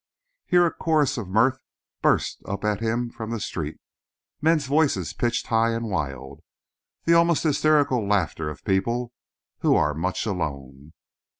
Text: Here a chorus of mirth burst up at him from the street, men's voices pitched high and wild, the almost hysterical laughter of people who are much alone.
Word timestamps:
Here 0.47 0.65
a 0.65 0.73
chorus 0.73 1.15
of 1.19 1.27
mirth 1.27 1.59
burst 2.01 2.41
up 2.45 2.63
at 2.65 2.79
him 2.79 3.11
from 3.11 3.29
the 3.29 3.39
street, 3.39 3.77
men's 4.41 4.65
voices 4.65 5.13
pitched 5.13 5.45
high 5.45 5.75
and 5.75 5.91
wild, 5.91 6.41
the 7.05 7.13
almost 7.13 7.43
hysterical 7.43 8.07
laughter 8.07 8.49
of 8.49 8.65
people 8.65 9.13
who 9.59 9.75
are 9.75 9.93
much 9.93 10.25
alone. 10.25 10.93